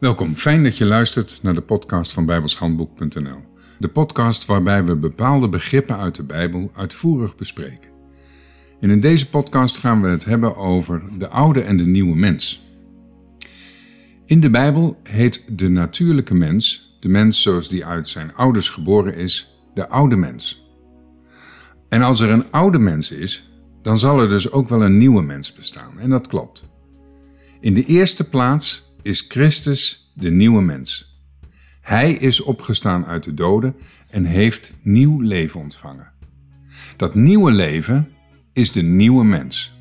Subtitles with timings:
[0.00, 3.44] Welkom, fijn dat je luistert naar de podcast van bijbelshandboek.nl.
[3.78, 7.90] De podcast waarbij we bepaalde begrippen uit de Bijbel uitvoerig bespreken.
[8.80, 12.62] En in deze podcast gaan we het hebben over de oude en de nieuwe mens.
[14.26, 19.14] In de Bijbel heet de natuurlijke mens, de mens zoals die uit zijn ouders geboren
[19.14, 20.70] is, de oude mens.
[21.88, 23.50] En als er een oude mens is,
[23.82, 25.98] dan zal er dus ook wel een nieuwe mens bestaan.
[25.98, 26.64] En dat klopt.
[27.60, 31.20] In de eerste plaats is Christus de nieuwe mens.
[31.80, 33.76] Hij is opgestaan uit de doden
[34.10, 36.12] en heeft nieuw leven ontvangen.
[36.96, 38.08] Dat nieuwe leven
[38.52, 39.72] is de nieuwe mens.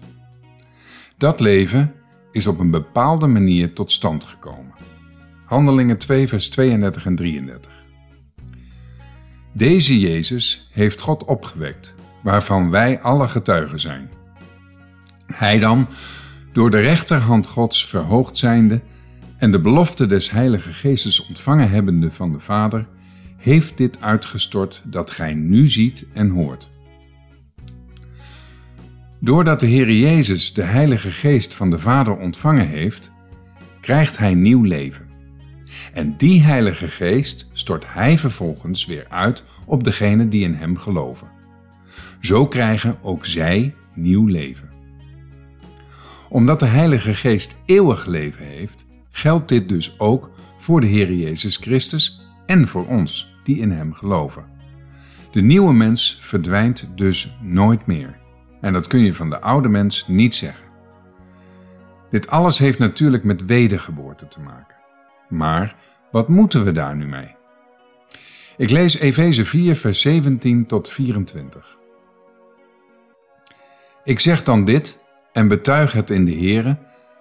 [1.17, 1.93] Dat leven
[2.31, 4.73] is op een bepaalde manier tot stand gekomen.
[5.45, 7.71] Handelingen 2, vers 32 en 33.
[9.53, 14.09] Deze Jezus heeft God opgewekt, waarvan wij alle getuigen zijn.
[15.25, 15.87] Hij dan,
[16.53, 18.81] door de rechterhand Gods verhoogd zijnde,
[19.40, 22.87] en de belofte des Heilige Geestes ontvangen hebbende van de Vader,
[23.37, 26.71] heeft dit uitgestort dat gij nu ziet en hoort.
[29.20, 33.12] Doordat de Heer Jezus de Heilige Geest van de Vader ontvangen heeft,
[33.82, 35.07] krijgt hij nieuw leven.
[35.93, 41.27] En die Heilige Geest stort hij vervolgens weer uit op degenen die in hem geloven.
[42.20, 44.70] Zo krijgen ook zij nieuw leven.
[46.29, 48.85] Omdat de Heilige Geest eeuwig leven heeft,
[49.20, 53.93] geldt dit dus ook voor de Heer Jezus Christus en voor ons die in Hem
[53.93, 54.45] geloven.
[55.31, 58.20] De nieuwe mens verdwijnt dus nooit meer.
[58.61, 60.67] En dat kun je van de oude mens niet zeggen.
[62.09, 64.78] Dit alles heeft natuurlijk met wedergeboorte te maken.
[65.29, 65.75] Maar
[66.11, 67.35] wat moeten we daar nu mee?
[68.57, 71.78] Ik lees Efeze 4, vers 17 tot 24.
[74.03, 75.00] Ik zeg dan dit
[75.33, 76.78] en betuig het in de Here,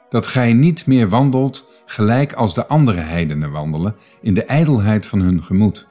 [0.08, 5.20] dat gij niet meer wandelt gelijk als de andere heidenen wandelen in de ijdelheid van
[5.20, 5.86] hun gemoed.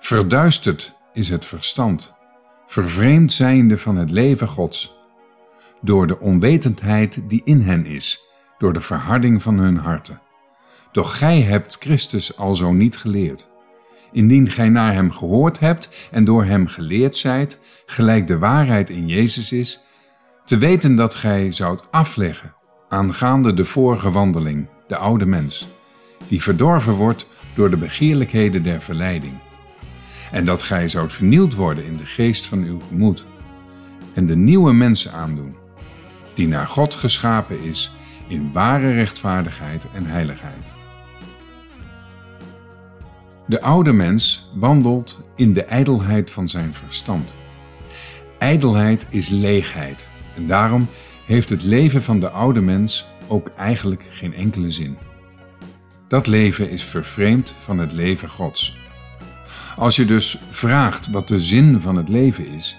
[0.00, 2.14] Verduisterd is het verstand,
[2.66, 4.94] vervreemd zijnde van het leven Gods,
[5.80, 8.20] door de onwetendheid die in hen is,
[8.58, 10.20] door de verharding van hun harten.
[10.92, 13.50] Doch gij hebt Christus alzo niet geleerd.
[14.12, 19.06] Indien gij naar hem gehoord hebt en door hem geleerd zijt, gelijk de waarheid in
[19.06, 19.80] Jezus is,
[20.44, 22.54] te weten dat gij zoudt afleggen
[22.90, 25.68] aangaande de vorige wandeling, de oude mens,
[26.28, 29.38] die verdorven wordt door de begeerlijkheden der verleiding.
[30.32, 33.26] En dat gij zoudt vernield worden in de geest van uw gemoed,
[34.14, 35.54] en de nieuwe mens aandoen,
[36.34, 37.92] die naar God geschapen is
[38.28, 40.74] in ware rechtvaardigheid en heiligheid.
[43.46, 47.38] De oude mens wandelt in de ijdelheid van zijn verstand.
[48.38, 50.88] Ijdelheid is leegheid en daarom
[51.30, 54.98] heeft het leven van de oude mens ook eigenlijk geen enkele zin.
[56.08, 58.78] Dat leven is vervreemd van het leven Gods.
[59.76, 62.78] Als je dus vraagt wat de zin van het leven is,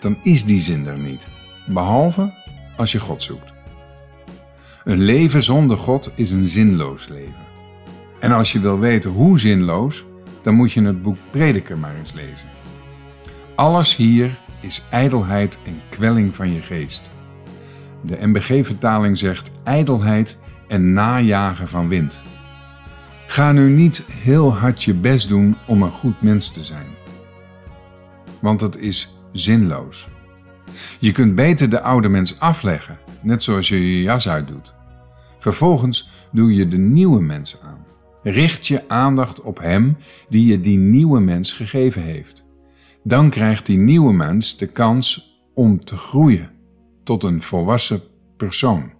[0.00, 1.28] dan is die zin er niet,
[1.66, 2.34] behalve
[2.76, 3.52] als je God zoekt.
[4.84, 7.46] Een leven zonder God is een zinloos leven.
[8.20, 10.04] En als je wil weten hoe zinloos,
[10.42, 12.48] dan moet je het boek Prediker maar eens lezen.
[13.54, 17.14] Alles hier is ijdelheid en kwelling van je geest.
[18.02, 22.22] De MBG-vertaling zegt ijdelheid en najagen van wind.
[23.26, 26.86] Ga nu niet heel hard je best doen om een goed mens te zijn.
[28.40, 30.08] Want dat is zinloos.
[30.98, 34.74] Je kunt beter de oude mens afleggen, net zoals je je jas uitdoet.
[35.38, 37.84] Vervolgens doe je de nieuwe mens aan.
[38.22, 39.96] Richt je aandacht op hem
[40.28, 42.46] die je die nieuwe mens gegeven heeft.
[43.02, 46.50] Dan krijgt die nieuwe mens de kans om te groeien
[47.06, 48.00] tot een volwassen
[48.36, 48.92] persoon.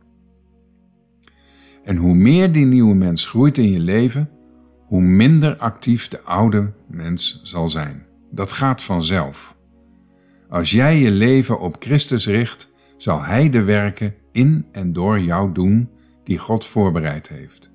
[1.84, 4.30] En hoe meer die nieuwe mens groeit in je leven,
[4.86, 8.06] hoe minder actief de oude mens zal zijn.
[8.30, 9.56] Dat gaat vanzelf.
[10.48, 15.52] Als jij je leven op Christus richt, zal Hij de werken in en door jou
[15.52, 15.90] doen
[16.24, 17.72] die God voorbereid heeft.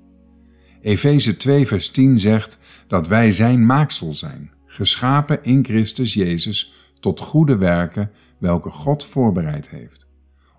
[0.82, 7.20] Efeze 2, vers 10 zegt dat wij Zijn maaksel zijn, geschapen in Christus Jezus tot
[7.20, 10.10] goede werken, welke God voorbereid heeft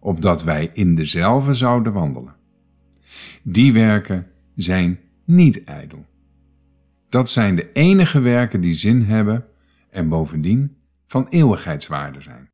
[0.02, 2.34] opdat wij in dezelfde zouden wandelen.
[3.42, 6.06] Die werken zijn niet ijdel.
[7.08, 9.44] Dat zijn de enige werken die zin hebben
[9.90, 10.76] en bovendien
[11.06, 12.51] van eeuwigheidswaarde zijn.